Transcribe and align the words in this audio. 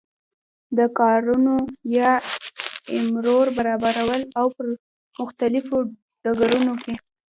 د 0.77 0.79
کارونو 0.99 1.53
یا 1.97 2.11
امورو 2.95 3.37
برابرول 3.57 4.21
او 4.39 4.45
په 4.55 4.61
مختلفو 5.19 5.75
ډګرونو 6.23 6.73
کی 6.83 6.93